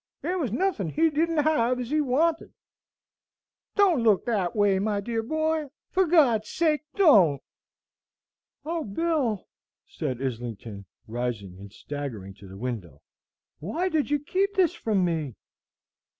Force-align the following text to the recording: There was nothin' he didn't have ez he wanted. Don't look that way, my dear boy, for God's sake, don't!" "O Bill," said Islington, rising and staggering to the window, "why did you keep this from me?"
There 0.23 0.39
was 0.39 0.51
nothin' 0.51 0.89
he 0.89 1.11
didn't 1.11 1.43
have 1.43 1.79
ez 1.79 1.91
he 1.91 2.01
wanted. 2.01 2.53
Don't 3.75 4.01
look 4.01 4.25
that 4.25 4.55
way, 4.55 4.79
my 4.79 4.99
dear 4.99 5.21
boy, 5.21 5.67
for 5.91 6.07
God's 6.07 6.49
sake, 6.49 6.81
don't!" 6.95 7.39
"O 8.65 8.83
Bill," 8.83 9.47
said 9.85 10.19
Islington, 10.19 10.85
rising 11.07 11.55
and 11.59 11.71
staggering 11.71 12.33
to 12.39 12.47
the 12.47 12.57
window, 12.57 13.03
"why 13.59 13.89
did 13.89 14.09
you 14.09 14.17
keep 14.17 14.55
this 14.55 14.73
from 14.73 15.05
me?" 15.05 15.35